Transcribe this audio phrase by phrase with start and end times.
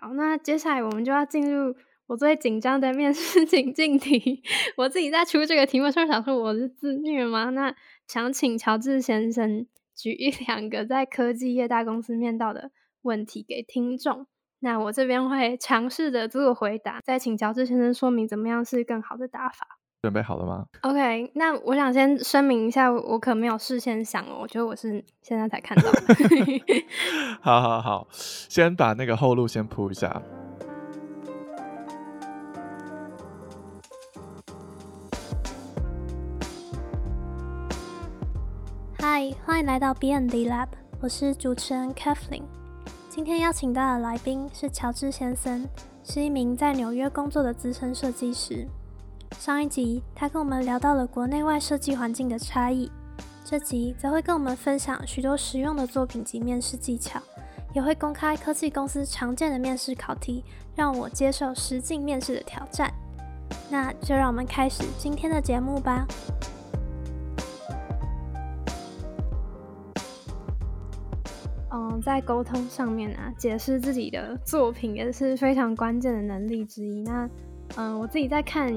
[0.00, 1.74] 好，那接下来我们就要进入
[2.06, 4.42] 我最紧张的面试 情境题。
[4.78, 7.50] 我自己在出这个题目的时候想说我是自虐吗？
[7.50, 7.74] 那
[8.06, 12.70] 想请乔治先生举一两个在科技业大公司面到的
[13.02, 14.26] 问题给听众。
[14.60, 19.79] 那我这边会尝试的自我回答，再请乔治先生说明怎么样是更好的打法。
[20.02, 25.90] 准备好了吗？OK，那我想先声明一下，我可没有事先想哦，我觉得我是现在才看到。
[27.42, 30.22] 好好好，先把那个后路先铺一下。
[38.98, 40.68] 嗨，欢迎来到 BND Lab，
[41.02, 42.44] 我是主持人 Kathleen。
[43.10, 45.68] 今天邀请到的来宾是乔治先生，
[46.02, 48.66] 是一名在纽约工作的资深设计师。
[49.38, 52.90] 上一集，他跟我们聊到了国内外设计环境的差异。
[53.44, 57.20] 这集则会跟我们分享许多实用的作品及面试技巧，
[57.72, 60.44] 也会公开科技公司常见的面试考题，
[60.76, 62.92] 让我接受实境面试的挑战。
[63.70, 66.06] 那就让我们开始今天的节目吧。
[71.72, 77.02] 嗯，在沟通上面啊，解释自己的作品也是非常关键的能力之一。
[77.02, 77.28] 那，
[77.76, 78.70] 嗯，我自己在看。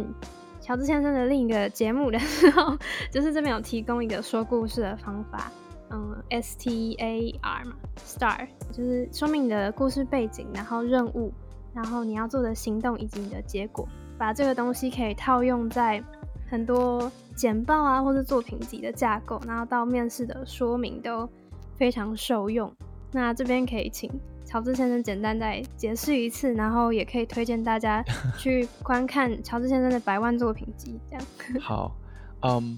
[0.63, 2.77] 乔治先生的另一个节目的时候，
[3.11, 5.51] 就是这边有提供一个说故事的方法，
[5.89, 11.33] 嗯，S T A R 嘛，Star 就是说明你的故事背景，然后任务，
[11.73, 13.85] 然后你要做的行动以及你的结果，
[14.17, 16.01] 把这个东西可以套用在
[16.49, 21.29] 很多简报啊或者作品集的架构，然后到面试的说明都
[21.75, 22.73] 非常受用。
[23.11, 24.09] 那这边可以请。
[24.53, 28.03] 乔治先生简单再解释一次，然后也可以推荐大家
[28.37, 30.99] 去观看乔治先生的百万作品集。
[31.09, 31.25] 这样
[31.59, 31.95] 好，
[32.43, 32.77] 嗯，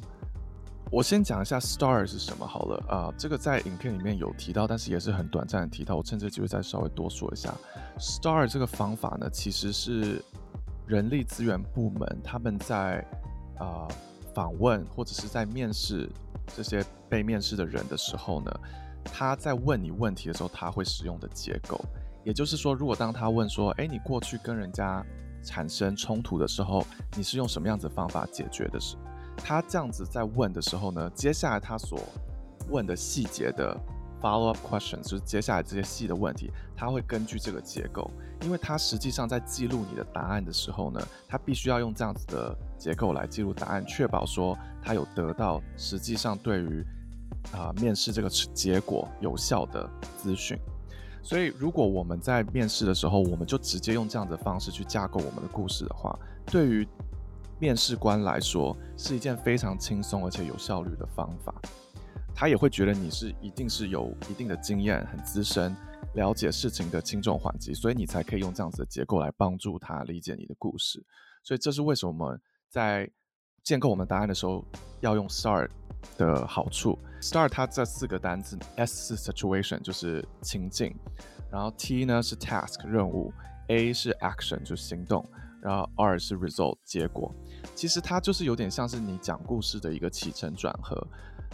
[0.89, 5.97] 我先讲一下 STAR 是什么好了啊，这个在影片里面有提到，但是也是很短暂的提到。
[5.97, 7.53] 我趁这机会再稍微多说一下
[7.99, 10.23] ，STAR 这个方法呢，其实是
[10.87, 13.05] 人力资源部门他们在
[13.59, 13.85] 啊
[14.33, 16.09] 访问或者是在面试
[16.55, 18.59] 这些被面试的人的时候呢。
[19.05, 21.79] 他在问你问题的时候，他会使用的结构，
[22.23, 25.05] 也就是说，如果当他问说，哎，你过去跟人家
[25.43, 26.85] 产生冲突的时候，
[27.15, 28.79] 你是用什么样子方法解决的？
[28.79, 28.97] 是，
[29.37, 31.99] 他这样子在问的时候呢，接下来他所
[32.69, 33.79] 问的细节的
[34.21, 38.11] follow up question，就是接下来这些细的问题，他会根据这个结构，
[38.41, 46.85] 因为他实际上在记录你的答案的时候呢，他必须要用这样子的结构来记录答案，确保说他有得到实际上对于。
[47.51, 50.57] 啊，面试这个结果有效的资讯，
[51.23, 56.87] 所以如果我们在面试的时候，我们就直接用这样的方式去架构我们的故事的话，对于
[57.59, 61.53] 面试官来说是一件非常轻松而且有效率的方法。
[62.33, 65.73] 他也会觉得你是一定是有一定的经验、很资深、
[66.15, 71.01] 了解事情的轻重缓急，所以你才可以用这样子的结构来帮助他理解你的故事。
[71.43, 72.37] 所以这是为什么
[72.67, 73.09] 在
[73.65, 74.63] 建构我们答案的时候
[75.01, 75.69] 要用 start。
[76.17, 80.95] 的好处，start 它这四个单词，S 是 situation 就是情境，
[81.51, 83.33] 然后 T 呢是 task 任务
[83.67, 85.27] ，A 是 action 就是行动，
[85.61, 87.33] 然后 R 是 result 结果。
[87.73, 91.07] 其实它就是有点像是你讲故事的一个起承转合，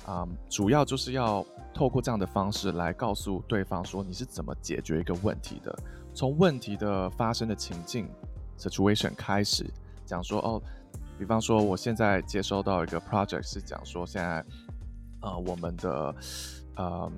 [0.06, 5.74] 啊，主要就是要透过这样的方式来告诉对方说你是怎么解决一个问题的，
[6.14, 8.08] 从问题的发生的情境
[8.60, 9.66] situation 开始
[10.06, 10.62] 讲说哦。
[11.22, 14.44] 比方说，我现在接收到一个 project 是讲说，现在
[15.22, 16.16] 呃我们的
[16.78, 17.12] 呃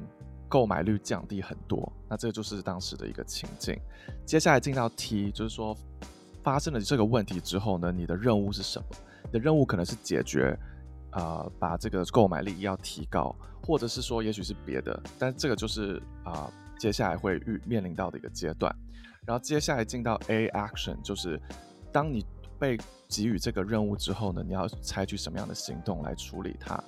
[0.50, 3.80] 购买率降低很多，那这个就是当时的一个情境。
[4.26, 5.74] 接下来进到 T，就是说
[6.42, 8.86] 发生了这个问题之后呢，你的任务是什么？
[9.24, 10.54] 你的任务可能是解决
[11.14, 13.34] 呃把这个购买力要提高，
[13.66, 18.76] 或者是说也许是别的，但这个就是啊接下来会遇面临到的一个阶段。
[19.26, 21.42] 然后接下来进到 A action，就是
[21.90, 22.26] 当你
[22.64, 22.78] 被
[23.10, 26.82] 给予这个任务之后呢，你要采取什么样的行动来处理它？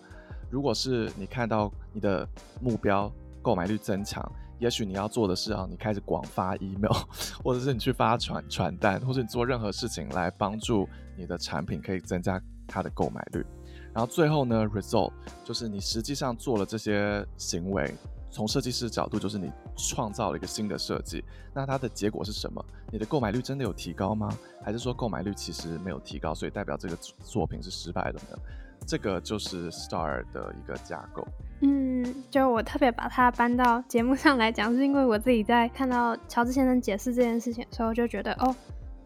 [0.50, 2.26] 如果是你看到你的
[2.62, 4.24] 目标购买率增强，
[4.58, 6.94] 也许你要做的是啊，你开始广发 email，
[7.44, 13.46] 或者是你去发传传单，或者你做任何事情来帮助你的产品可以增加它的购买率。
[13.94, 15.12] 然后最后呢，result
[15.44, 17.94] 就是你实际上做了这些行为。
[18.36, 21.24] 从设计师角度，就是你创造了一个新的设计，
[21.54, 22.62] 那它的结果是什么？
[22.92, 24.30] 你的购买率真的有提高吗？
[24.62, 28.38] 还是说购买率其实没有提高，所以代表这个作品是失败的呢？
[28.86, 31.26] 这个就是 Star 的一个架构。
[31.62, 38.54] 嗯，就我特别把它搬到节目上来讲，是因为我自己在看到乔治先生解释这件事情的时候，就觉得哦，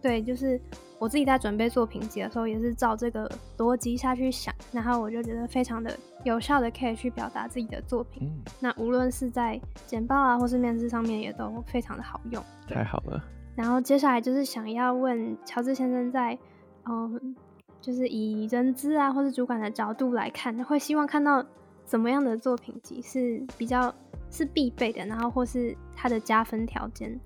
[0.02, 0.60] 对，就是。
[1.00, 8.30] 我自己在准备作品集的时候，也是照这个逻辑下去想，然后我就觉得非常的有效的可以去表达自己的作品。
[8.60, 12.44] 那无论是在简报啊，或是面试上面，也都非常的好用。
[12.68, 13.24] 太好了。
[13.56, 16.38] 然后接下来就是想要问乔治先生，在
[16.86, 17.36] 嗯，
[17.80, 21.44] 就是以人资啊或是主管的角度来看，会希望看到
[21.86, 23.94] 怎么样的作品集是比较
[24.30, 27.18] 是必备的，然后或是它的加分条件。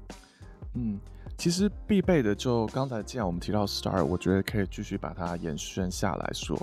[0.75, 0.99] 嗯，
[1.37, 6.59] 其实必备的就刚才既然我们提到 Star，我觉得可以继续把它延伸下来说，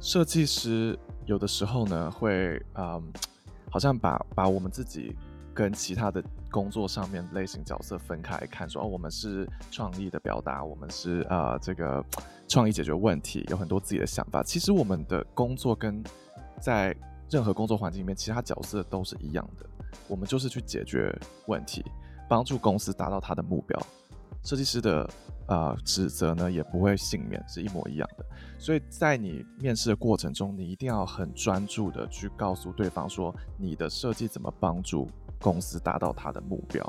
[0.00, 3.12] 设计师有的时候呢会嗯，
[3.70, 5.14] 好像把把我们自己
[5.54, 6.22] 跟其他的。
[6.48, 12.02] 工作上面类型角色分开看，说哦，我们是创意的表达，我们是呃这个
[12.48, 14.42] 创意解决问题，有很多自己的想法。
[14.42, 16.02] 其实我们的工作跟
[16.58, 16.96] 在
[17.28, 19.66] 任何工作环境里面，其他角色都是一样的，
[20.08, 21.14] 我们就是去解决
[21.46, 21.84] 问题，
[22.28, 23.80] 帮助公司达到他的目标。
[24.42, 25.10] 设计师的
[25.48, 28.24] 呃职责呢，也不会幸免，是一模一样的。
[28.58, 35.08] 所以在你面试的过程中，你一定要很专注的去告诉对方说，你的设计怎么帮助。
[35.38, 36.82] 公司达到他的目标。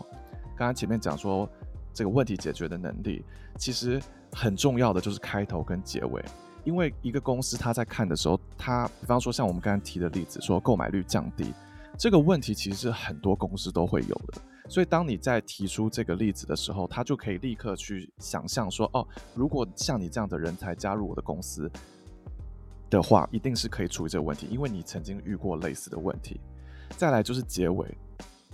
[0.55, 1.47] 刚刚前面讲说
[1.93, 3.21] 这个问题解决的能力，
[3.57, 4.01] 其实
[4.31, 6.23] 很重要的就是开头跟结尾。
[6.63, 11.53] 因为一个公司他在看的时候，他比方说像我们刚刚提的例子，说购买率降低
[11.99, 14.41] 这个问题，其实是很多公司都会有的。
[14.69, 21.71] 所以当你在提出这个例子的时候，他就可以立刻去想象说，哦，如果像你这样的人才加入我的公司
[22.89, 26.39] 的话，一定是可以处理这个问题，因为你曾经遇过类似的问题。
[26.97, 27.97] 再来就是结尾。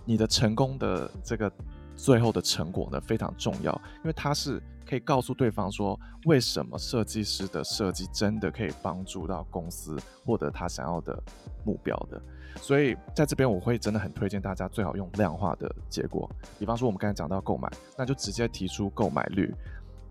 [0.05, 1.49] 你的成功的这个
[1.95, 11.17] 最后的成果呢非常重要，因为它是可以告诉对方说为什么设计师的设计真的可以帮助到公司获得他想要的
[11.63, 12.21] 目标的。
[12.61, 19.53] 所以在这边我会真的很推荐大家最好用量化的结果，比方说我们刚才讲到购买，那就直接提出购买率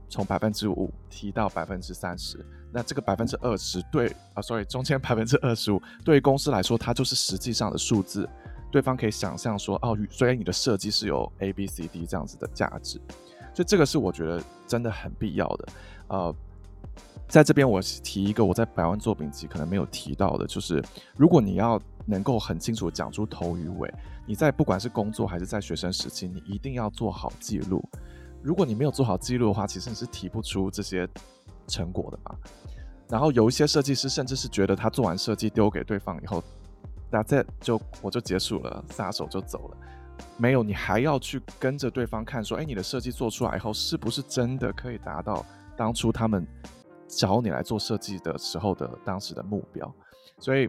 [0.09, 8.29] 从百分之五提到百分之三十，那这个百分之二十对啊，sorry，中间百分之二十五对于公司来说它就是实际上的数字。
[8.71, 12.99] 对方可以想象说，哦，所以你的设计是有 A、B、C、D 这样子的价值，
[13.53, 15.69] 所以这个是我觉得真的很必要的。
[16.09, 16.35] 呃，
[17.29, 20.83] 在这边我提一个我在百万作品集可能没有提到的，就是
[21.17, 23.93] 如果你要能够很清楚讲出头与尾，
[24.27, 27.83] 你在不管是工作还是在学生时期，你一定要做好记录。
[28.43, 31.09] 如果你没有做好记录的话，其实你是提不出这些
[31.69, 32.37] 成果的嘛。
[33.09, 36.43] 然后有一些设计师甚至是觉得他做完设计丢给对方以后。
[37.15, 39.77] 那这就我就结束了，撒手就走了。
[40.39, 45.45] 没有，你还要去跟着对方看，说，哎，你的设计做出来以后，是不是真的可以达到
[45.77, 46.47] 当初他们
[47.15, 49.95] 找你来做设计的时候的当时的目标？
[50.39, 50.69] 所以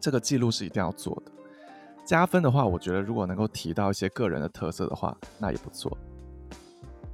[0.00, 1.32] 这个记录是一定要做的。
[2.04, 5.96] 加分的话，我觉得如果能够提到一些个人的特色的话，那也不错。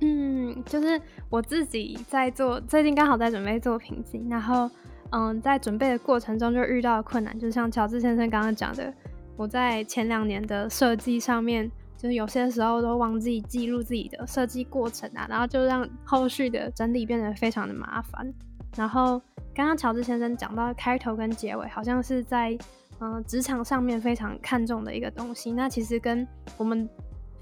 [0.01, 4.71] 嗯，就是我自己在做，最近刚好在准备作品集，然后。
[5.13, 8.95] 嗯，在准备的过程中就遇到了困难，就像乔治先生刚刚讲的，
[9.37, 18.33] 我在前两年的设计上面，就是有些时候都忘记记录自己的设计过程啊，然后就让后续的整理变得非常的麻烦。
[18.77, 19.21] 然后
[19.55, 22.57] 刚刚乔治先生讲到开头跟结尾，好像是在
[23.01, 25.53] 嗯职场上面非常看重的一个东西。
[25.53, 26.27] 那其实跟
[26.57, 26.89] 我们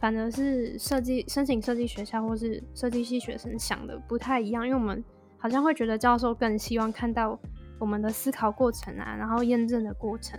[0.00, 5.04] 反而是设计申请设计学校或是设计系学生想的不太一样，因为我们
[5.36, 7.38] 好像会觉得教授更希望看到。
[7.80, 10.36] 我们的思考过程啊，然后验证的过程，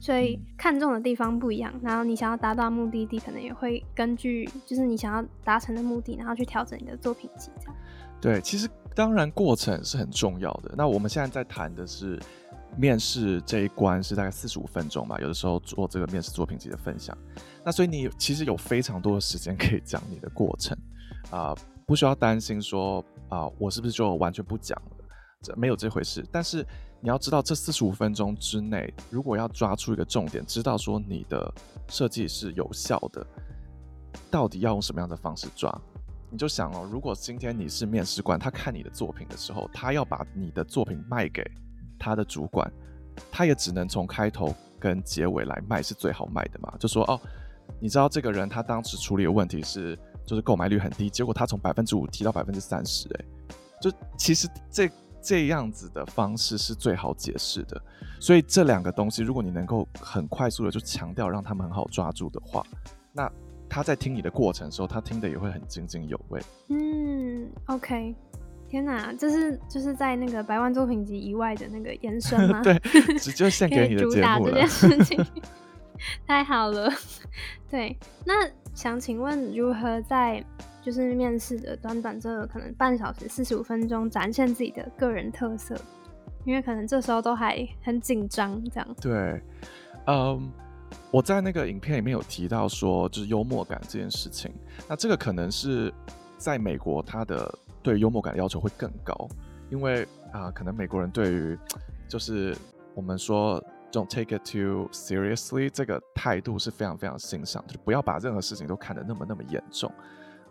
[0.00, 1.72] 所以看重的地方不一样。
[1.80, 7.52] 然后你想要达到目的地，可能也会根据就是你想要达成的目的，然后去调整你的作品集。
[7.60, 7.76] 这样
[8.20, 10.74] 对，其实当然过程是很重要的。
[10.76, 12.20] 那我们现在在谈的是
[12.76, 17.16] 面试这一关是大概四十五分钟吧，有的时候做这个面试作品集的分享。
[17.64, 20.76] 那所以你其实有非常多的时间可以讲你的过程
[21.30, 21.54] 啊，
[21.86, 24.96] 不需要担心说啊，我是不是就完全不讲了。
[25.42, 26.64] 这没有这回事，但是
[27.00, 31.52] 你要知道，这四十五分钟之内，如果要抓出一个重点，知道说你的
[31.88, 33.26] 设计是有效的，
[34.30, 35.68] 到底要用什么样的方式抓？
[36.32, 41.44] 你就想哦，如果今天你是面试官，他看你的作品的时候，他要把你的作品卖给
[41.98, 42.68] 他的主管，
[43.30, 46.74] 他也只能从开头跟结尾来卖是最好卖的嘛？
[46.80, 47.20] 就说哦，
[47.78, 49.94] 你知道这个人他当时处理的问题是，
[50.26, 53.24] 就是购买率很低，结果他从百分之五提到百分之三十，哎，
[53.80, 54.90] 就其实这。
[55.24, 57.80] 这样子的方式是最好解释的，
[58.18, 62.66] 所以这两个东西，如果你能够很快速的就强调，让他们很好抓住的话，
[63.12, 63.30] 那
[63.72, 66.38] 他在听你的过程的时候，他听的也会很津津有味。
[66.68, 68.14] 嗯，OK，
[68.68, 72.60] 天哪，这是就是在那个百万作品集以外的那个延伸吗？
[72.64, 72.78] 对，
[73.16, 74.52] 直接献给你的节目了。
[74.52, 75.24] 这件事情
[76.28, 76.92] 太好了。
[77.70, 80.44] 对，那想请问如何在？
[80.84, 85.76] 就是面试的短短这可能半小时四十五分钟，展现自己的个人特色，
[86.44, 88.96] 因为可能这时候都还很紧张，这样。
[89.00, 89.40] 对，
[90.08, 90.50] 嗯，
[91.12, 94.50] 我在那个影片里面有提到说，就是幽默感这件事情。
[94.88, 95.92] 那这个可能是
[96.38, 99.28] 在美国，他的对幽默感的要求会更高，
[99.68, 101.58] 因为啊，可能美国人对于
[102.08, 102.56] 就是
[102.94, 109.92] 我们说 "Don't take it too seriously" 这个态度是非常非常欣赏，就不要把任何事情都看得那么那么严重。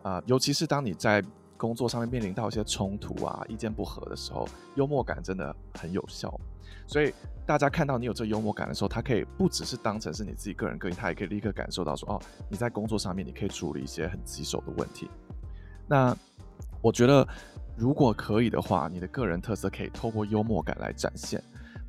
[0.03, 1.23] 啊，尤其是当你在
[1.61, 6.35] 工作上面面临到一些冲突啊、意见不合的时候，幽默感真的很有效。
[6.87, 7.13] 所以
[7.45, 15.07] 大家看到你有这幽默感的时候，他可以不只是当成是你自己个人个性，他也可以立刻感受到说，哦，你在工作上面你可以处理一些很棘手的问题。
[15.87, 16.17] 那
[16.81, 17.27] 我觉得，
[17.77, 21.39] 如果可以的话，你的个人特色可以透过幽默感来展现，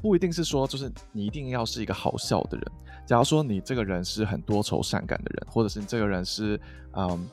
[0.03, 2.73] 不一定是说就是你一定要是一个好笑的人。
[3.07, 6.61] 假如说你这个人是很多愁善感的人，或者是你这个人是
[6.93, 7.27] 嗯。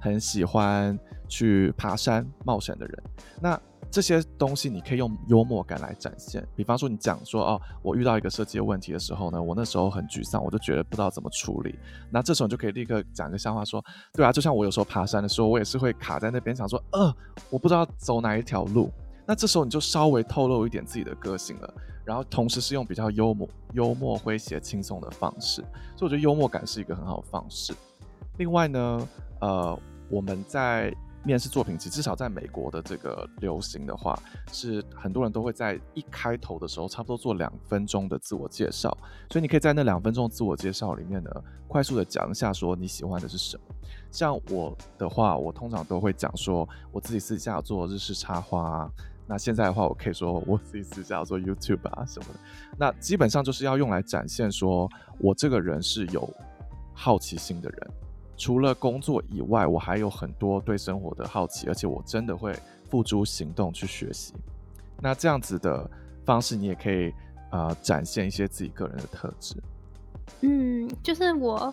[0.00, 0.98] 很喜欢
[1.34, 3.02] 去爬山冒险的人，
[3.42, 3.60] 那
[3.90, 6.46] 这些东西你可以用幽默感来展现。
[6.54, 11.76] 比方说，你讲说哦，我遇到一个设计的问题的时候呢，我那时候很沮丧，我就觉得不知道怎么处理。
[12.08, 17.12] 那这时候你就可以立刻讲个笑话，说，对啊，就像我有时候爬山的时候，我也是会卡在那边想说，呃，
[17.50, 18.92] 我不知道走哪一条路。
[19.26, 21.74] 那这时候你就稍微透露一点自己的个性了，
[22.04, 25.62] 然后同时是用比较幽默、幽默、诙谐、轻松的方式。
[25.96, 27.74] 所以我觉得幽默感是一个很好的方式。
[28.38, 29.08] 另外呢，
[29.40, 29.76] 呃。
[30.10, 34.18] 我们在面试作品集，至少在美国的这个流行的话，
[34.52, 38.96] 是很多人都会在一开头的时候，差不多做两分钟的自我介绍。
[39.30, 41.30] 所以你可以在那两分钟自我介绍里面呢，
[41.66, 43.62] 快速的讲一下说你喜欢的是什么。
[44.10, 48.62] 像我的话，我通常都会讲说我自己私下做日式插花。
[48.62, 48.90] 啊
[49.26, 52.40] 那现在的话，我可以说我自己私下做 YouTube 啊什么的。
[52.76, 54.86] 那基本上就是要用来展现说
[55.18, 56.28] 我这个人是有
[56.92, 57.90] 好奇心的人。
[58.36, 62.54] 除了工作以外，我还有很多对生活的好奇，而且我真的会
[62.88, 64.34] 付诸行动去学习。
[65.00, 65.88] 那这样子的
[66.24, 67.12] 方式，你也可以
[67.50, 69.56] 呃展现一些自己个人的特质。
[70.40, 71.72] 嗯，就是我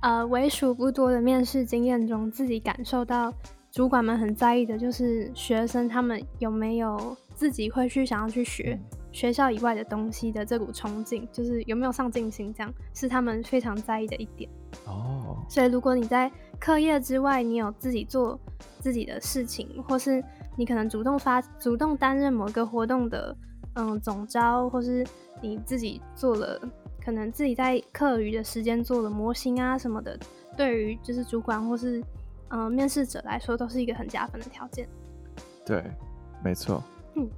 [0.00, 3.32] 呃为数不多的面试经验中，自己感受到
[3.70, 8.78] 主管们很在意的就是学生他们有没有自己会去想要去学
[9.12, 14.50] 学校以外的东西的这股冲劲，就是有没有上进心，这样是他们非常在意的一点。
[14.86, 18.38] 哦，所以如果你在课业之外，你有自己做
[18.80, 20.24] 自己的事情，或是
[20.56, 23.36] 你可能主动发、主动担任某个活动的
[23.74, 25.06] 嗯总招，或是
[25.40, 26.58] 你自己做了，
[27.04, 30.18] 可能自己在课余的时间做了模型啊什么的，
[30.56, 32.02] 对于就是主管或是
[32.48, 34.88] 嗯面试者来说，都是一个很加分的条件。
[35.66, 35.84] 对，
[36.42, 36.82] 没错。
[37.14, 37.28] 嗯，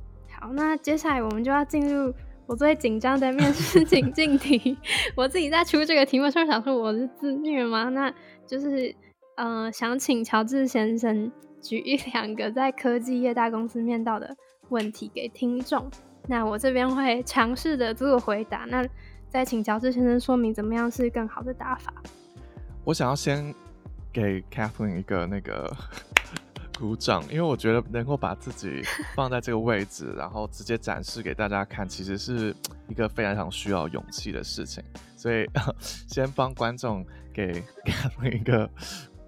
[0.45, 2.13] 好，那接下来我们就要进入。
[2.47, 4.77] 我最紧张的面试情境题，
[5.17, 7.89] 我自己在出这个题目时候想说我是自虐吗？
[7.89, 8.13] 那
[8.47, 8.95] 就是，
[9.39, 11.33] 呃，想请乔治先生
[11.63, 14.37] 举一两个在科技业大公司面到的
[14.69, 15.91] 问题给听众。
[16.29, 18.87] 那我这边会尝试的做回答，那
[19.27, 21.95] 再请乔治先生说明怎么样是更好的打法。
[22.85, 23.55] 我想要先
[24.13, 25.75] 给 Kathleen 一个那个。
[26.79, 28.83] 鼓掌，因为我觉得能够把自己
[29.15, 32.55] 放在这个位置，然后直接展示给大家看，其实是
[32.89, 34.83] 一个非常常需要勇气的事情。
[35.17, 35.49] 所以
[36.09, 37.63] 先帮观众给
[38.21, 38.69] 给一个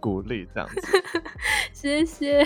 [0.01, 0.81] 鼓励，这样子。
[1.73, 2.45] 谢谢。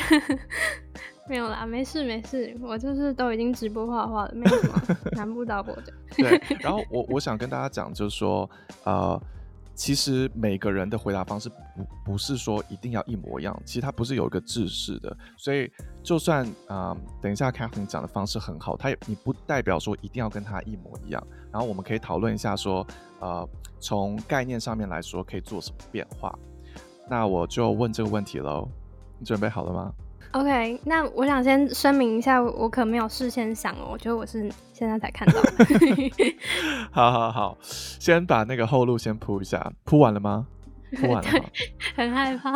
[1.29, 5.93] 没有啦，没事没事，我就是都已经直播画画了，没什么难不倒我的。
[6.17, 8.49] 对，然后我我想跟大家讲，就是说，
[8.85, 9.21] 呃。
[9.81, 15.73] 其实每个人的回答方式不不是说一定要一模一样，其实它不是有一个制式的，所以
[16.03, 21.27] 就算啊，等一下 Catherine 讲的方式很好，它也你不代表说一定要跟他一模一样。
[21.51, 22.87] 然后我们可以讨论一下说，
[23.21, 23.49] 呃，
[23.81, 26.39] 从概念上面来说可以做什么变化。
[27.09, 28.69] 那我就问这个问题喽，
[29.19, 29.91] 你准备好了吗
[30.33, 35.41] ？OK，那我想先声明一下，我可没有事先想哦，我觉得我是现在才看到。
[36.93, 40.47] 好好好，先把那个后路先铺一下，铺完了吗？
[40.97, 41.31] 铺完了。
[41.97, 42.55] 很害怕，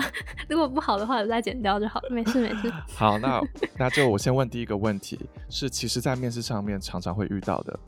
[0.48, 2.08] 如果不好的话，我再剪掉就好了。
[2.10, 2.72] 没事没事。
[2.94, 3.40] 好，那
[3.78, 7.78] 那就我先问第一个问题，是其实在面试上面常常会遇到的。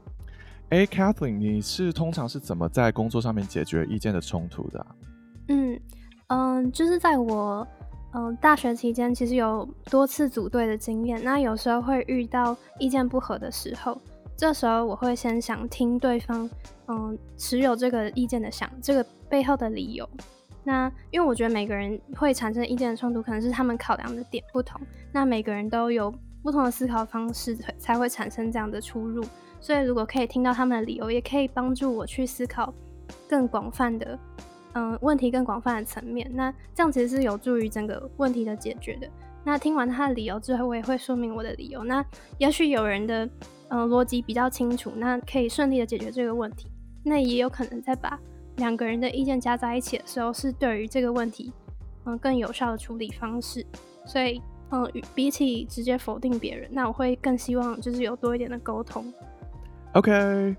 [0.70, 4.86] 哎，Kathleen，你是通常是怎么在工作上面解决意见的冲突的？
[5.48, 5.80] 嗯
[6.28, 7.66] 嗯，就是在我。
[8.16, 14.00] 嗯，大学期间其实有多次组队的经验，那有时候会遇到意见不合的时候，
[14.34, 16.48] 这时候我会先想听对方，
[16.88, 20.08] 嗯，持有这个意见的想这个背后的理由。
[20.64, 24.80] 那因为我觉得每个人会产生意见的冲突，可能是他们考量的点不同，
[25.12, 26.10] 那每个人都有
[26.42, 29.22] 不同的思考方式，才会产生这样的出入。
[29.60, 32.72] 所以如果可以听到他们的理由，也可以帮助我去思考
[33.28, 34.18] 更广泛的。
[34.78, 39.08] 嗯，问题更广泛的层面，那这样其实是有助于整个问题的解决的。
[39.42, 41.82] 那听完他的理由之后，我也会说明我的理由。
[41.82, 42.04] 那
[42.36, 43.26] 也许有人的
[43.68, 46.70] 嗯逻辑比较清楚，那可以顺利的解决这个问题。
[47.02, 48.18] 那也有可能在把
[48.56, 51.50] 两个人的意见加在一起的时候，是对于这个问题
[52.04, 53.64] 嗯更有效的处理方式。
[54.04, 54.42] 所以，
[54.72, 59.10] 嗯，比起直接否定别人，那我会更希望就是有多一点的沟通。
[59.94, 60.54] OK，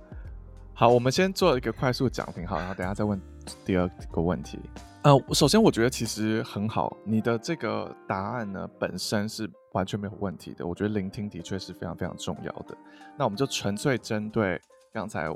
[0.73, 3.21] 好，我们先做一个快速讲评，好，然后等下再问
[3.65, 4.59] 第二个问题。
[5.03, 10.65] 呃，首先我觉得其实很好，你的这个答案呢本身是完全没有问题的。
[10.65, 12.75] 我觉得聆听的确是非常非常重要的。
[13.17, 14.59] 那我们就纯粹针对
[14.91, 15.33] 刚才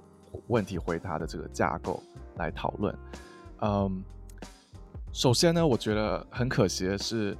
[0.47, 2.01] 问题回答的这个架构
[2.37, 2.93] 来讨论。
[3.61, 4.03] 嗯，
[5.13, 7.37] 首先呢，我觉得很可惜的是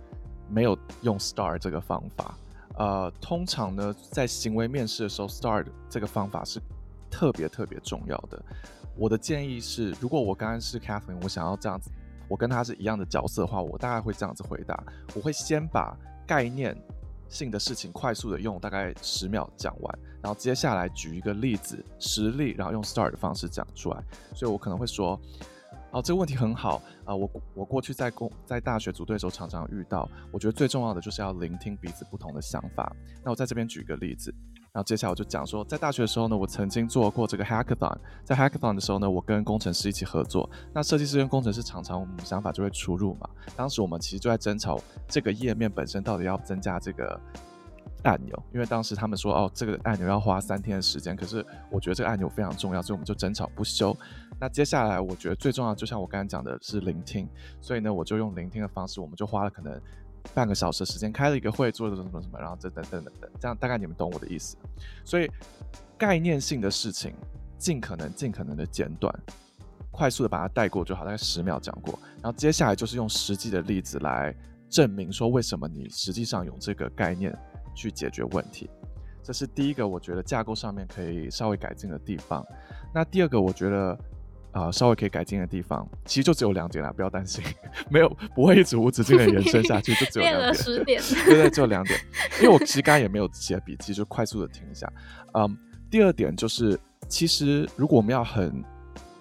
[0.49, 2.37] 没有用 STAR 这个方法。
[2.77, 6.61] 呃，通常呢，在行为面试的时候，STAR 这个方法是
[7.09, 8.41] 特别特别重要的。
[8.95, 11.89] 我的建议是，如果我刚刚是 Kathleen，我想要这样子，
[12.27, 14.83] 我跟他是一样的角色的话，我大概会这样子回答：
[15.15, 16.75] 我会先把概念
[17.27, 24.03] 性的事情快速的用大概十秒讲完，然后接下来举一个例子实例，然后用 start 的方式讲出来。
[24.35, 25.19] 所以我可能会说。
[25.93, 27.13] 哦，这个问题很好啊！
[27.13, 32.95] 我我过去在公在大学组队的时候常常遇到，我觉得最重要的就是要聆听彼此不同的想法。
[33.21, 34.33] 那我在这边举一个例子，
[34.73, 40.49] 然后接下来我就讲说，在大学的时候呢，我曾经做过这个 hackathon，在 hackathon 的时候呢，我跟工程师一起合作。
[40.73, 47.19] 那设计师跟工程师常常我们想法就会出入嘛，当时我们其实就在争吵这个页面本身到底要增加这个。
[48.03, 53.95] 按钮，因为当时他们说哦，这个按钮要花三天的时间，可是我觉得这个按钮非常重要，所以我们就争吵不休。
[54.39, 59.79] 那接下来我觉得最重要，就像我刚才讲的是聆听，所以呢，我就用聆听的方式，我们就花了可能
[60.33, 64.57] 半个小时时间开了一个会，做了什么什么什么，然后等等等等等，这样大概你们懂我的意思。
[65.03, 65.29] 所以
[65.97, 67.13] 概念性的事情，
[67.57, 69.13] 尽可能尽可能的简短，
[69.91, 71.97] 快速的把它带过就好，大概十秒讲过。
[72.21, 74.35] 然后接下来就是用实际的例子来
[74.69, 77.37] 证明说为什么你实际上有这个概念。
[77.73, 78.69] 去解决问题，
[79.23, 82.45] 这是第一个，我觉得架构上面可以稍微改进的地方。
[82.93, 83.97] 那第二个，我觉得
[84.51, 87.43] 啊，稍微可以改进的地方，其实就只有两点啦，不要担心，
[87.89, 90.53] 没有不会一直无止境的延伸下去，就只有两
[90.85, 91.01] 点。
[91.25, 91.99] 对对，只有两点。
[92.41, 94.91] 因为我其实刚刚也没有写笔记，就快速的听一下。
[95.33, 95.57] 嗯，
[95.89, 98.63] 第二点就是，其实如果我们要很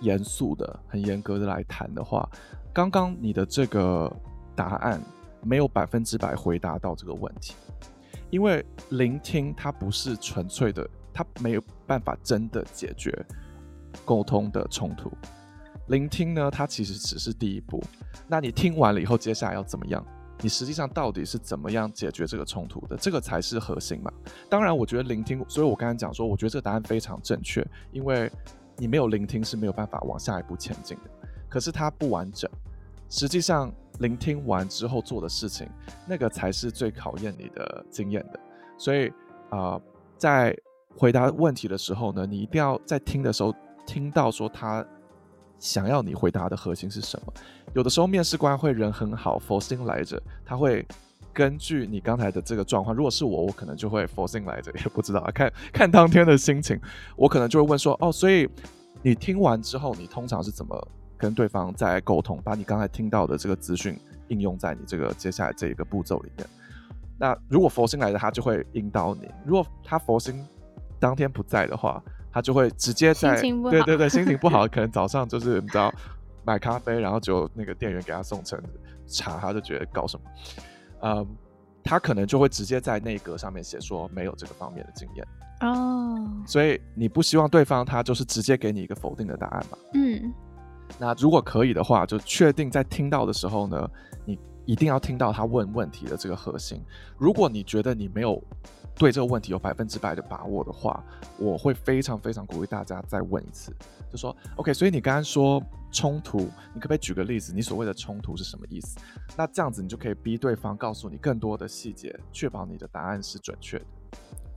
[0.01, 2.29] 严肃的、很严格的来谈的话，
[2.73, 4.11] 刚刚你的这个
[4.57, 5.01] 答案
[5.43, 7.55] 没有百分之百回答到这个问题。
[8.31, 13.11] 因为聆听它不是纯粹的，它没有办法真的解决
[14.05, 15.11] 沟通的冲突。
[15.89, 17.83] 聆听呢，它其实只是第一步。
[18.29, 20.05] 那你听完了以后，接下来要怎么样？
[20.41, 22.97] 你实际上到底是怎么样解决这个冲突的？
[22.97, 24.13] 这个才是核心嘛。
[24.49, 28.31] 当然，我觉得聆听，所以我刚才讲说，我觉得这个答案非常正确，因为
[28.77, 31.29] 你没有聆听是没有办法往下一步前进的。
[31.49, 32.51] 可是它不完整，
[33.09, 33.73] 实际上。
[33.99, 35.69] 聆听完之后做的事情，
[36.09, 38.41] 那个才是最考验你的经验的。
[38.79, 39.13] 所以
[39.51, 39.79] 啊，
[40.17, 40.57] 在
[40.97, 43.55] 回答问题的时候呢，你一定要在听的时候
[43.91, 44.87] 听到说他
[45.59, 47.33] 想要你回答的核心是什么。
[47.75, 50.87] 有的时候面试官会人很好，佛心来着，他会
[51.33, 56.81] 根据你刚才的这个状况，如果是我，我可能就会佛心来着，也不知道啊， 看看当天的心情，
[57.17, 58.49] 我可能就会问说，哦，所以
[59.03, 60.89] 你听完之后，你通常是怎么？
[61.19, 63.99] 跟对方在沟通，把你刚才听到的这个资讯
[64.29, 66.47] 应用在你这个接下来这一个步骤里面。
[67.19, 70.43] 那如果佛心来的，他就会引导你；如果他佛心
[70.99, 75.93] 当天不在的话，他就会直接在对对对心情不好， 可能早上就是你知道
[76.45, 78.61] 买咖啡，然后就那个店员给他送成
[79.07, 80.31] 茶，他就觉得搞什么？
[81.03, 81.27] 嗯，
[81.83, 85.27] 他可能就会直接在那一格上面写说没有这个方面的经验
[85.61, 86.31] 哦。
[86.47, 89.79] 所以你不希望对方他就是直接给你一个否定的答案嘛？
[89.95, 90.33] 嗯。
[90.99, 93.91] 那如果可以的话，就确定在听到的时候呢，
[94.27, 96.83] 你一定要听到他问问题的这个核心。
[97.17, 98.43] 如果你觉得你没有
[99.01, 101.03] 对这个问题有百分之百的把握的话，
[101.39, 103.75] 我会非常非常鼓励大家再问一次，
[104.13, 104.75] 就说 OK。
[104.75, 106.41] 所以你刚刚说冲突，
[106.75, 107.51] 你可不可以举个例子？
[107.55, 108.99] 你所谓的冲突是什么意思？
[109.39, 113.85] 那这样子你就可以逼对方告诉你更多的细节，确保你的答案是准确的。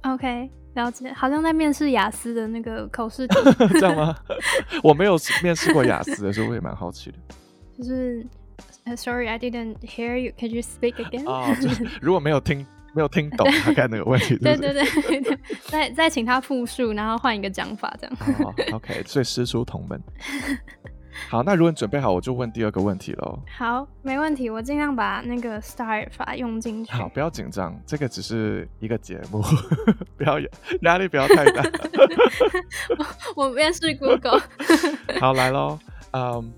[0.02, 1.14] OK，了解。
[1.14, 3.36] 好像在面试雅思的那个口试题，
[3.80, 4.14] 这样吗？
[4.84, 7.18] 我没有面试过雅思的，所以我也蛮好奇的。
[7.80, 8.28] 就是
[8.98, 10.34] ，Sorry, I didn't hear you.
[10.38, 11.32] Could you speak again？
[11.32, 18.18] 啊，就是如果没有听没有听懂 大概那个问题，对对对，再再请他复述，然后换一个讲法，这样。
[18.74, 20.02] OK，所以师出同门。
[21.30, 23.40] 好，那如果你准备好，我就问第二个问题喽。
[23.56, 26.92] 好，没问题，我尽量把那个 STAR 法用进去。
[26.92, 29.40] 好，不要紧张，这个只是一个节目，
[30.18, 30.40] 不要
[30.82, 31.64] 压力不要太大。
[33.36, 34.42] 我面试 Google。
[35.20, 35.78] 好，来喽。
[36.14, 36.52] 嗯，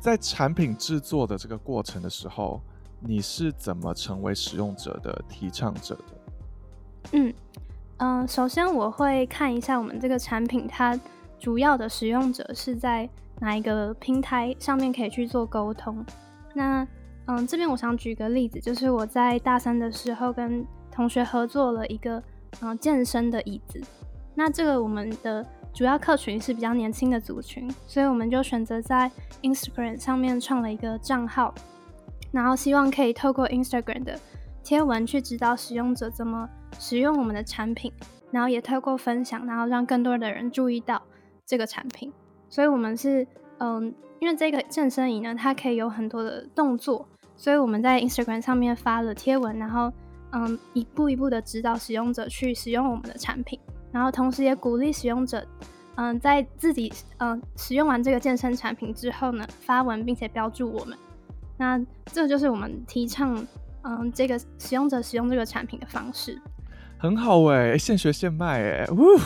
[0.00, 2.60] 在产品制作的这个过程的时候，
[3.06, 7.12] 你是怎么成为使用者的提倡者的？
[7.12, 7.34] 嗯
[7.98, 10.98] 嗯，首先我会看一下我们这个产品它
[11.38, 13.08] 主要的使用者是在。
[13.38, 16.02] 哪一个平台上面可以去做沟通？
[16.54, 16.88] 那
[17.26, 22.22] 嗯，这边我想举个例子，就是我在大三的时候跟同学合作了一个
[22.62, 23.78] 嗯健身的椅子。
[24.34, 29.10] 那这个我们的主要客群是比较年轻的族群，所以我们就选择在
[29.42, 31.54] Instagram 上面创了一个账号，
[32.36, 34.20] 然后希望可以透过 Instagram 的
[34.62, 36.46] 贴文去指导使用者怎么
[36.78, 37.90] 使用我们的产品，
[38.30, 41.00] 然后也透过分享，然后让更多的人注意到
[41.46, 42.12] 这个产品。
[42.50, 47.08] 所以我们是嗯，因为这个健身椅呢，它可以有很多的动作。
[47.36, 49.90] 所以我们在 Instagram 上面发了贴文，然后
[50.32, 53.58] 嗯一步一步的指导使用者去使用我们的产品，
[53.90, 55.42] 然后同时也鼓励使用者
[55.94, 60.98] 嗯在自己嗯使用完这个健身产品之后呢发文并且标注我们，
[61.56, 63.46] 那这就是我们提倡
[63.82, 66.40] 嗯这个使用者使用这个产品的方式。
[66.98, 69.18] 很好哎，现学现卖哎，呜，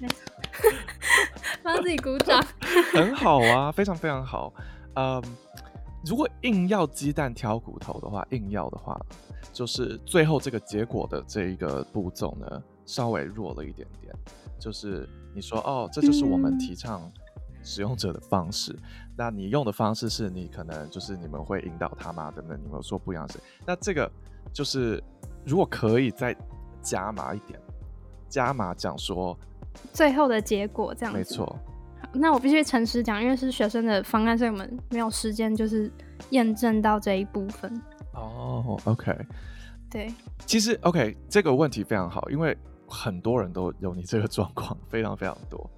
[1.62, 2.44] 帮自己鼓掌，
[2.92, 4.52] 很好啊，非常非常好，
[4.94, 5.22] 嗯。
[6.04, 9.00] 如果硬要鸡蛋挑骨头的话，硬要的话，
[9.52, 14.12] 就是最后这个结果的这一个步骤呢，稍微弱了一点点。
[14.58, 17.08] 就是你说哦，这就是我们提倡
[17.62, 18.76] 使用者的方式，
[19.16, 22.32] 那你用的方式是你可能就是你们会引导他吗？
[22.34, 23.38] 等等，你们说不一样是？
[23.66, 24.10] 那这个
[24.52, 25.02] 就是
[25.44, 26.36] 如果可以再
[26.82, 27.60] 加码一点，
[28.28, 29.38] 加码讲说
[29.92, 31.12] 最后的结果这样。
[31.14, 31.58] 没错。
[32.14, 35.90] 那我必须诚实讲，因为是学生的方案，所以我们没有时间就是
[36.30, 37.72] 验证到这一部分。
[38.12, 39.16] 哦，OK，
[39.90, 40.12] 对，
[40.44, 42.54] 其实 OK 这个问题非常好，因为
[42.86, 45.70] 很多人都有你这个状况，非常非常多。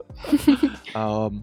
[0.97, 1.43] 嗯，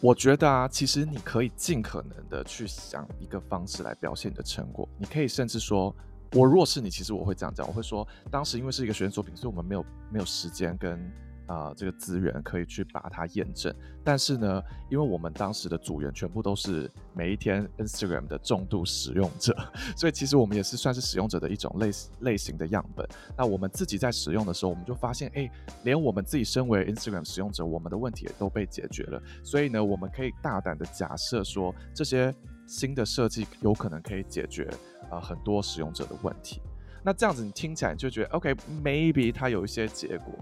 [0.00, 4.88] 我觉得啊，其实你可以尽可能的去想一个方式来表现你的成果。
[4.96, 5.94] 你可以甚至说，
[6.32, 11.27] 我若是你，其实我会这样讲，我会说，当时因为是一个学生作品，所以我们没有没有时间跟。
[11.48, 19.56] 啊，这个资源可以去把它验证，但是呢，因为我们当时的组员全部都是每一天 Instagram 的重度使用者，
[19.96, 23.08] 所以其实我们也是算是使用者的一种类类型的样本。
[23.36, 25.50] 那我们自己在使用的时候，我们就发现，哎，
[25.84, 29.20] 连我们自己身为 Instagram 使用者，我们的问题也都被解决了。
[29.42, 32.34] 所以呢，我们可以大胆的假设说，这些
[32.66, 34.68] 新的设计有可能可以解决
[35.10, 36.60] 啊很多使用者的问题。
[37.02, 40.34] 那这样子你听起来就觉得，OK，maybe 它有一些结果。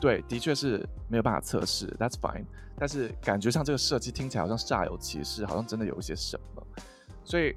[0.00, 2.44] 对，的确是没有办法测试，That's fine。
[2.78, 6.62] 但是感觉上这个设计听起来好像煞有其事，好像真的有一些什么。
[7.24, 7.54] 所以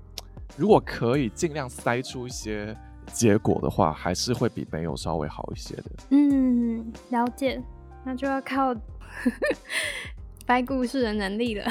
[0.55, 2.77] 如果可以尽量塞出一些
[3.11, 5.83] 结果的话，还是会比没有稍微好一些的。
[6.11, 7.61] 嗯，了解。
[8.05, 8.73] 那就要靠
[10.45, 11.65] 掰故事的能力了。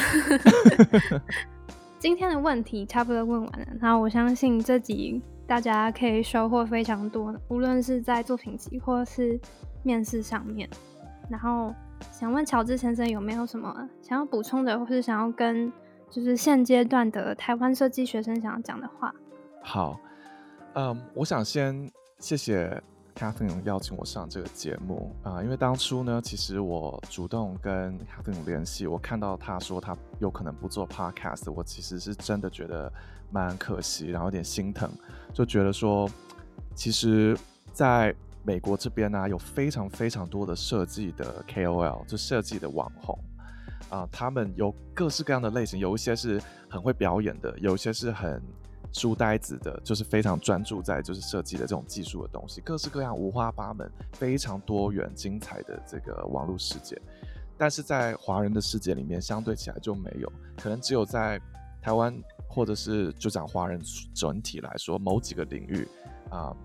[1.98, 9.38] 今天的问题差不多问完了，然后我相信这集大家可以收获非常多，无论是在作品集或是。
[9.82, 10.68] 面试上面，
[11.30, 11.72] 然后
[12.10, 15.72] 想问乔治先生有没有什么想要补充的，或是想要跟
[16.10, 19.14] 就是现阶段的台湾设计学生想要讲的话？
[19.62, 19.96] 好，
[20.74, 22.82] 嗯，我想先谢谢
[23.16, 32.92] Catherine 邀请我上这个节目啊，因为当初呢，其实我主动跟 Catherine 联系，我看到他说他有可能不做 Podcast，我其实是真的觉得
[33.30, 34.90] 蛮可惜，然后有点心疼，
[35.32, 36.08] 就觉得说，
[36.74, 37.36] 其实，
[37.72, 43.18] 在美国这边呢，有非常非常多的设计的 KOL，就设计的网红
[43.88, 48.42] 啊，他们有各式各样的类型，有一些是很会表演的，有一些是很
[48.98, 57.00] 书呆子的，就是非常专注在就是设计的这种技术的东西，各式各样五花八门，非常多元精彩的这个网络世界。
[57.58, 61.38] 但是在华人的世界里面，相对起来就没有，可能只有在
[61.82, 62.16] 台湾
[62.48, 63.80] 或者是就讲华人
[64.14, 65.86] 整体来说，某几个领域
[66.30, 66.56] 啊。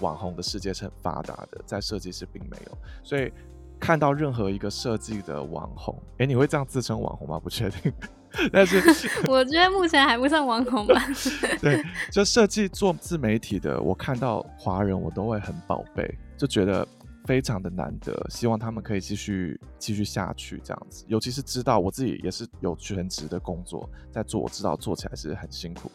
[0.00, 3.32] 网红的世界是很发达的，在设计师并没有，所以
[3.80, 7.40] 看到任何一个设计的网红，哎，你会这样自称网红吗？
[7.40, 7.92] 不确定，
[8.52, 8.82] 但是
[9.28, 11.02] 我觉得目前还不算网红吧。
[11.60, 16.86] 对，就设计做自媒体的，我看到华人我都会很宝贝，就觉得
[17.26, 21.04] 非常的难得，希望他们可以继续继续下去这样子。
[21.08, 25.90] 尤其是知道我自己也是有全职的工作在做，我知道做起来是很辛苦，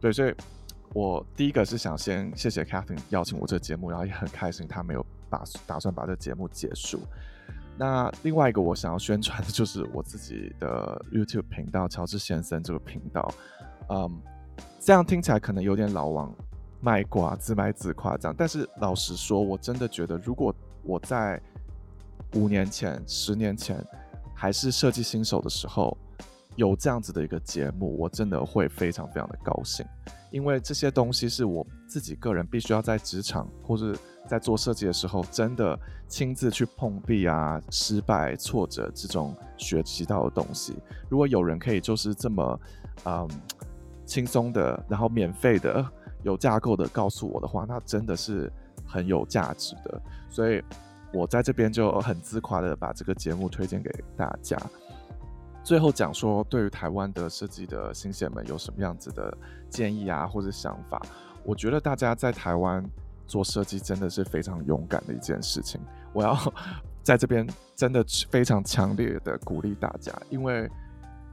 [0.00, 0.34] 对，所以。
[0.94, 7.00] 我第一个是想先谢谢 Catherine 邀请我这个节目，然后也很开心他没有打打算把这个节目结束。
[7.78, 13.34] 那另外一个我想要宣传的就是我自己的 YouTube 频道乔治先生这个频道。
[13.88, 14.20] 嗯，
[14.78, 16.34] 这样听起来可能有点老王
[16.80, 21.40] 卖瓜自卖自夸这样，但是老实说，我真的觉得如果我在
[22.34, 23.84] 五年前、十年前
[24.34, 25.96] 还是设计新手的时候
[26.56, 29.84] 有这样子的一个节目，我真的会非常非常的高兴。
[30.30, 33.94] 因为这些东西是我自己个人必须要在职场或者
[34.26, 40.74] 在做设计的时候，真的亲自去碰壁啊、失败、挫折这种学习到的东西。
[41.10, 42.60] 如果有人可以就是这么，
[43.04, 43.28] 嗯，
[44.06, 45.86] 轻松的，然后免费的、
[46.22, 48.50] 有架构的告诉我的话，那真的是
[48.86, 50.00] 很有价值的。
[50.30, 50.62] 所以，
[51.12, 54.56] 我在这边就很自夸的把这个节目推荐给大家。
[55.64, 59.36] 最后讲说，对于台湾的设计的新鲜们有什么样子的
[59.70, 61.00] 建议啊，或者想法？
[61.44, 62.84] 我觉得大家在台湾
[63.26, 65.80] 做设计真的是非常勇敢的一件事情。
[66.12, 66.36] 我要
[67.02, 70.68] 在这边真的非常强烈的鼓励大家，因为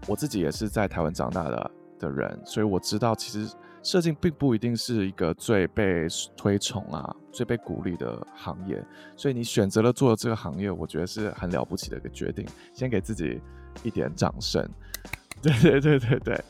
[0.08, 8.84] 我自己也是在台湾长大的的人，所以我知道其实设计并不一定是一个最被推崇啊、最被鼓励的行业。
[9.16, 12.48] 所以你选择了做这个行业，我觉得是很了不起的一个决定。
[12.74, 13.42] 先给自己
[13.84, 14.68] 一点掌声。
[15.42, 16.44] 对对对对对，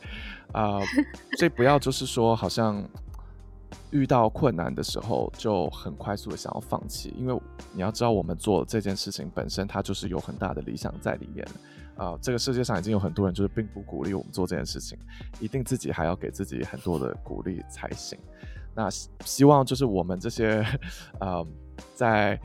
[0.52, 0.80] 啊，
[1.38, 2.84] 所以不要就是说好像。
[3.92, 7.36] 遇到困难的时候就很快速的想要放弃，因为
[7.72, 11.44] 你要知道，我们做这件事情本身它就是有很大的理想在里面。
[11.96, 14.96] 啊，这个世界上已经有很多人就是并不鼓励我们做这件事情，
[15.40, 18.16] 一定自己还要给自己很多的鼓励才行。
[18.76, 18.88] 那
[19.24, 20.64] 希望就是我们这些
[21.18, 21.44] 呃，
[21.92, 22.40] 在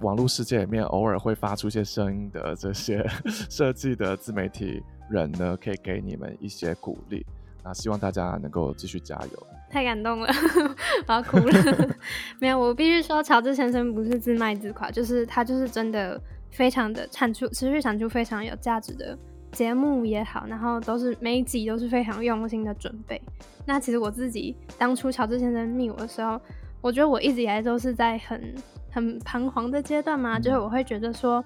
[0.00, 3.04] 网络世界里面偶尔会发出一些声音的这些
[3.50, 7.24] 设计的自媒体人呢，可以给你们一些鼓励。
[7.62, 9.46] 那希望大家能够继续加油。
[9.70, 10.28] 太感动了，
[11.06, 11.96] 我要哭了。
[12.40, 19.16] 没有，我必须说，乔治先生不是自卖自夸，就是他就是真的非常的产出，持续产出非常有价值的
[19.52, 23.20] 节目也好，然后都是每一集都是非常用心的准备。
[23.66, 26.40] 那其实我自己当初乔治先生密我的时候，
[26.80, 28.54] 我觉得我一直以来都是在很
[28.90, 31.44] 很彷徨的阶段嘛，就是我会觉得说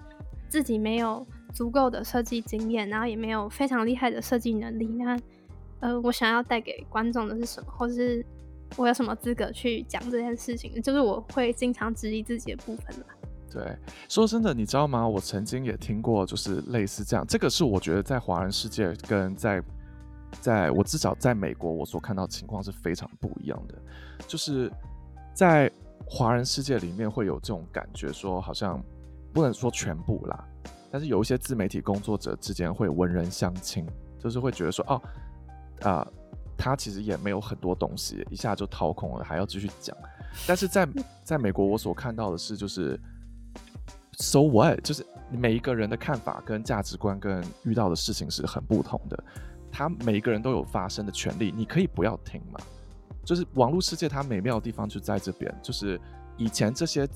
[0.49, 4.87] 自己没有足够的设计经验，然后也没有非常厉害的设计能力。
[4.87, 5.19] 那
[5.81, 8.25] 呃，我想要带给观众的是什么，或者是
[8.77, 10.81] 我有什么资格去讲这件事情？
[10.81, 13.07] 就是我会经常质疑自己的部分吧。
[13.51, 13.77] 对，
[14.09, 15.07] 说真的，你知道吗？
[15.07, 17.25] 我曾经也听过，就是类似这样。
[17.29, 19.63] 这个是我觉得在华人世界跟在
[20.41, 23.79] 在我至少在美国，我所看到情况是非常不一样的。
[24.27, 24.73] 就是
[25.35, 25.71] 在
[26.15, 28.81] 华人世界里面会有这种感觉，说好像
[29.33, 30.45] 不能说全部啦，
[30.89, 33.85] 但是有一些自媒体工作者之间会文人相亲，
[34.17, 35.03] 就是会觉得说哦。
[35.83, 36.07] 啊，
[36.57, 39.95] 他其实也没有很多东西，一下就掏空了，还要继续讲。
[40.47, 40.89] 但是在
[41.25, 42.99] 在美国，我所看到的是，就是
[44.13, 49.25] so what，就是每一个人的看法跟价值观跟遇到的事情是很不同的。
[49.71, 52.61] 他每一个人都有发声的权利，你可以不要听嘛。
[53.25, 56.01] 就是网络世界它美妙的地方就在这边，就是
[56.37, 57.09] 以前这些。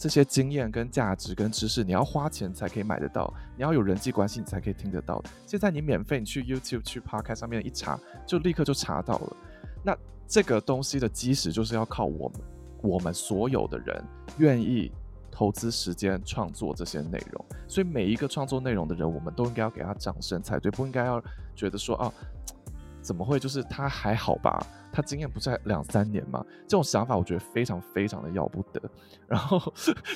[0.00, 5.20] 这些经验跟价值跟知识，你要花钱才可以买得到，你要有人际关系你才可以听得到。
[5.44, 9.36] 现在你免费，你去 YouTube 去 Podcast 上面一查，就立刻就查到了。
[9.82, 12.40] 那这个东西的基石就是要靠我们，
[12.80, 14.00] 我们所有的人
[14.36, 14.92] 愿意
[15.32, 17.44] 投资时间创作这些内容。
[17.66, 21.20] 所以每一个创作内容的人，我们都应该要给他掌声才对，不应该要
[21.56, 22.14] 觉得说啊。
[23.00, 23.38] 怎么会？
[23.38, 24.58] 就是他还好吧？
[24.90, 26.44] 他经验不在两三年嘛？
[26.62, 28.80] 这种想法我觉得非常非常的要不得。
[29.26, 29.60] 然后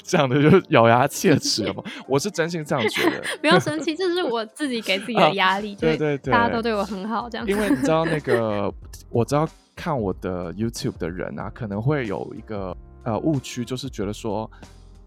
[0.02, 1.82] 讲的就咬牙切齿了嘛。
[2.08, 3.22] 我是真心这样觉得。
[3.40, 5.74] 不要生气，这是我自己给自己的 压力。
[5.76, 7.46] 对对对，大家都对我很好，这样。
[7.46, 8.72] 因为你知道那个，
[9.10, 14.50] 我知道看我的 YouTube 的人啊，可能会有一个呃误区，就是觉得说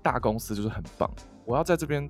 [0.02, 1.10] 大公司就是很棒。
[1.44, 2.08] 我要在这边，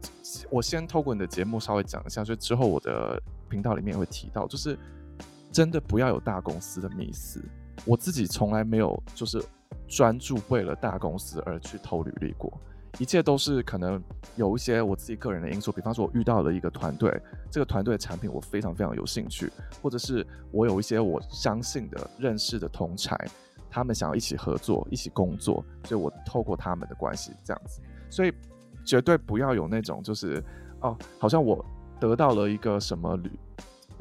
[0.49, 4.77] 我先透过你的节目稍微讲一下，所以之后我的频道里面也会提到，就是。
[5.55, 7.41] 真的不要有大公司的迷思。
[7.85, 9.41] 我自己从来没有就是
[9.87, 12.51] 专注为了大公司而去投履历过，
[12.99, 14.03] 一切都是可能
[14.35, 15.71] 有一些我自己个人的因素。
[15.71, 17.09] 比方说，我遇到了一个团队，
[17.49, 19.49] 这个团队的产品我非常非常有兴趣，
[19.81, 23.17] 或者是我有一些我相信的、认识的同才，
[23.69, 27.79] 他们想要一起合作、一起工作，所以我透过他们的关系这样子。
[28.09, 28.33] 所以
[28.83, 30.43] 绝对不要有那种就是
[30.81, 31.65] 哦，好像我
[31.97, 33.31] 得到了一个什么履。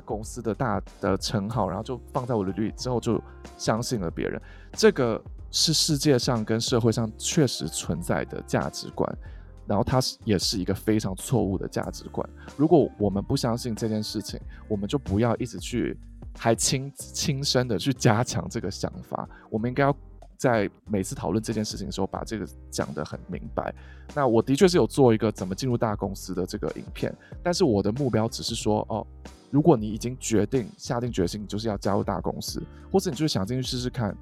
[0.04, 3.20] 公司的大的称号，然后就放在我的履历之后，就
[3.56, 4.40] 相信了别人。
[4.72, 9.18] 这个是世界上跟社会上确实存在的价值观，
[9.66, 12.28] 然后它是也是一个非常错误的价值观。
[12.56, 15.98] 如果我们不相信这件事情，我们就不要一直去
[16.38, 19.28] 还亲亲身的去加强这个想法。
[19.50, 19.96] 我们应该要。
[20.36, 23.74] 在每次讨论这件事情的时候，把这个讲得很明白。
[24.14, 29.06] 那我的确是有做一个怎么进入大公司的这个影片，但是我的目标只是说，哦，
[29.50, 34.16] 如果你已经决定下定决心，就是要加入大公司，或者你就是想进去试试看，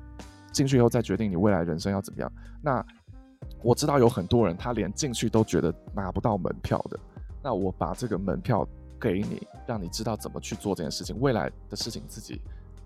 [0.52, 2.32] 进去以后再决定你未来人生要怎么样。
[2.62, 2.84] 那
[3.62, 6.98] 我知道有很多人他连进去都觉得拿不到门票的，
[7.42, 8.66] 那我把这个门票
[9.00, 12.40] 给你，让你知道怎么去做这件事情，未来的事情自己。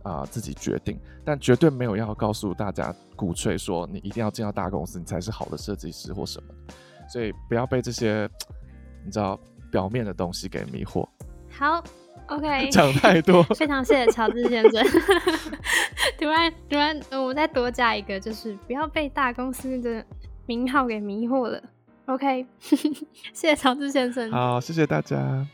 [0.06, 6.48] 啊，自己决定，但绝对没有要告诉大家鼓吹说你一定要进到大公司，你才是好的设计师或什么。
[7.08, 8.30] 所以不要被这些
[9.04, 9.36] 你知道
[9.68, 11.04] 表面的东西给迷惑。
[11.50, 11.82] 好
[12.28, 13.42] ，OK， 讲太多。
[13.42, 14.84] 非常谢谢乔治先生。
[16.18, 20.04] 突然，突然，我再多加一个，就是不要被大公司的
[20.46, 21.60] 名号给迷惑了。
[22.06, 22.76] OK， 谢
[23.32, 24.30] 谢乔治先生。
[24.30, 25.44] 好，谢谢大家。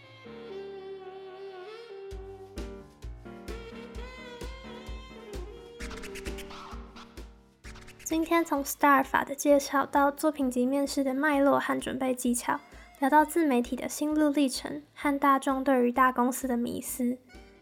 [8.13, 12.61] 今天从 STAR 法的介绍到作品集面试的脉络和准备技巧，
[12.99, 17.17] 聊到自媒体的心路历程和大众对于大公司的迷思，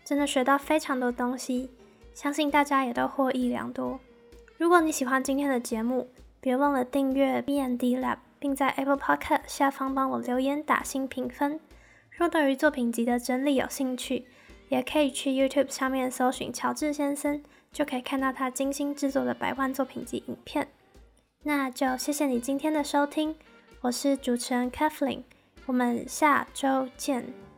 [0.04, 1.70] 真的学到非常多东西，
[2.14, 4.00] 相信大家也都获益良多。
[4.58, 6.10] 如果你喜欢今天的节目，
[6.40, 11.60] 别忘了订阅 BND Lab，并在 Apple Podcast 下方帮我留言打新评分。
[12.10, 14.26] 若对于作品集的整理有兴趣，
[14.68, 17.40] 也可以去 YouTube 上面搜寻乔治先生。
[17.72, 20.68] 就可以看到他精心制作的百万作品集影片。
[21.42, 23.35] 那就谢谢你今天的收听，
[23.80, 25.22] 我是主持人 Kathleen，
[25.66, 27.49] 我们下周见。